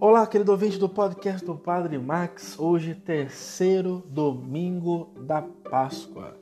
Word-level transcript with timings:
Olá, 0.00 0.24
querido 0.28 0.52
ouvinte 0.52 0.78
do 0.78 0.88
podcast 0.88 1.44
do 1.44 1.56
Padre 1.56 1.98
Max. 1.98 2.56
Hoje, 2.56 2.94
terceiro 2.94 4.00
domingo 4.06 5.08
da 5.22 5.42
Páscoa. 5.42 6.36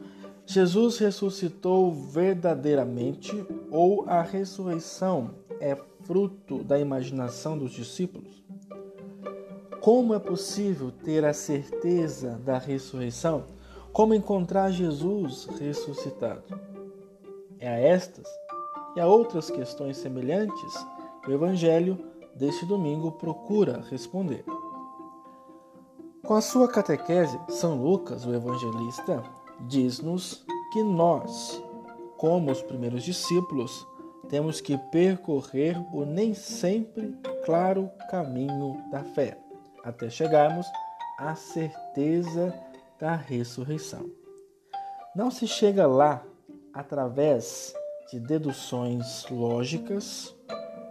Jesus 0.44 0.98
ressuscitou 0.98 1.90
verdadeiramente 1.90 3.46
ou 3.70 4.04
a 4.06 4.20
ressurreição 4.20 5.30
é 5.58 5.74
fruto 6.02 6.62
da 6.62 6.78
imaginação 6.78 7.56
dos 7.56 7.72
discípulos? 7.72 8.44
Como 9.80 10.12
é 10.12 10.18
possível 10.18 10.92
ter 10.92 11.24
a 11.24 11.32
certeza 11.32 12.38
da 12.44 12.58
ressurreição? 12.58 13.44
Como 13.90 14.12
encontrar 14.12 14.70
Jesus 14.70 15.48
ressuscitado? 15.58 16.60
É 17.58 17.68
a 17.70 17.78
estas 17.78 18.26
e 18.94 19.00
a 19.00 19.06
outras 19.06 19.50
questões 19.50 19.96
semelhantes 19.96 20.86
que 21.24 21.30
o 21.30 21.34
Evangelho 21.34 22.15
deste 22.36 22.66
domingo 22.66 23.12
procura 23.12 23.82
responder. 23.90 24.44
Com 26.24 26.34
a 26.34 26.40
sua 26.40 26.68
catequese, 26.68 27.38
São 27.48 27.82
Lucas, 27.82 28.26
o 28.26 28.34
evangelista, 28.34 29.22
diz-nos 29.60 30.44
que 30.72 30.82
nós, 30.82 31.62
como 32.16 32.50
os 32.50 32.62
primeiros 32.62 33.04
discípulos, 33.04 33.86
temos 34.28 34.60
que 34.60 34.76
percorrer 34.90 35.76
o 35.94 36.04
nem 36.04 36.34
sempre 36.34 37.16
claro 37.44 37.90
caminho 38.10 38.82
da 38.90 39.04
fé, 39.04 39.38
até 39.84 40.10
chegarmos 40.10 40.66
à 41.18 41.34
certeza 41.34 42.52
da 42.98 43.14
ressurreição. 43.14 44.10
Não 45.14 45.30
se 45.30 45.46
chega 45.46 45.86
lá 45.86 46.24
através 46.74 47.72
de 48.10 48.18
deduções 48.20 49.26
lógicas 49.30 50.34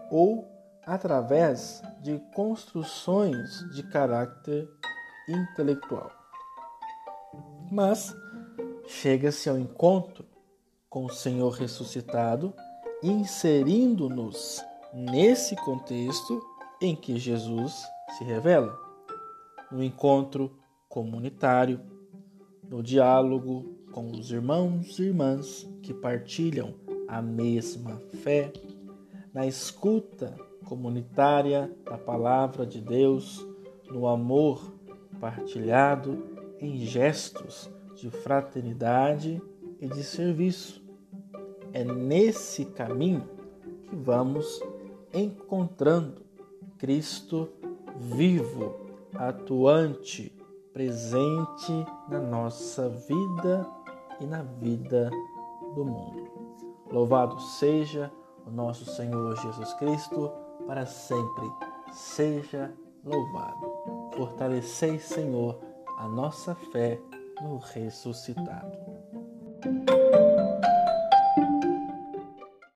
ou 0.10 0.55
através 0.86 1.82
de 2.02 2.20
construções 2.34 3.60
de 3.74 3.84
caráter 3.84 4.70
intelectual. 5.28 6.12
Mas 7.72 8.16
chega-se 8.88 9.50
ao 9.50 9.58
encontro 9.58 10.26
com 10.90 11.06
o 11.06 11.10
Senhor 11.10 11.50
ressuscitado, 11.50 12.54
inserindo-nos 13.02 14.64
nesse 14.94 15.56
contexto 15.58 16.42
em 16.82 16.96
que 16.96 17.18
Jesus 17.18 17.74
se 18.18 18.24
revela, 18.24 18.78
no 19.72 19.84
encontro 19.84 20.58
comunitário, 20.88 21.82
no 22.64 22.82
diálogo 22.82 23.76
com 23.92 24.12
os 24.12 24.32
irmãos 24.32 25.00
e 25.00 25.04
irmãs 25.04 25.68
que 25.82 25.94
partilham 25.94 26.76
a 27.08 27.22
mesma 27.22 28.02
fé, 28.24 28.52
na 29.34 29.46
escuta 29.46 30.36
comunitária 30.66 31.72
da 31.86 31.98
palavra 31.98 32.66
de 32.66 32.82
Deus, 32.82 33.46
no 33.90 34.08
amor 34.08 34.74
partilhado 35.20 36.24
em 36.60 36.78
gestos 36.78 37.70
de 37.96 38.10
fraternidade 38.10 39.42
e 39.80 39.88
de 39.88 40.04
serviço. 40.04 40.84
É 41.72 41.84
nesse 41.84 42.66
caminho 42.66 43.24
que 43.84 43.96
vamos 43.96 44.62
encontrando 45.14 46.26
Cristo 46.78 47.50
vivo, 47.96 48.76
atuante, 49.14 50.36
presente 50.74 51.72
na 52.10 52.20
nossa 52.20 52.90
vida 52.90 53.66
e 54.20 54.26
na 54.26 54.42
vida 54.42 55.10
do 55.74 55.86
mundo. 55.86 56.26
Louvado 56.92 57.40
seja 57.40 58.12
o 58.46 58.52
nosso 58.52 58.86
Senhor 58.86 59.36
Jesus 59.38 59.74
Cristo 59.74 60.32
para 60.66 60.86
sempre 60.86 61.46
seja 61.92 62.74
louvado. 63.04 64.12
Fortalecei, 64.16 65.00
Senhor, 65.00 65.60
a 65.98 66.08
nossa 66.08 66.56
fé 66.72 67.00
no 67.42 67.58
ressuscitado. 67.58 68.78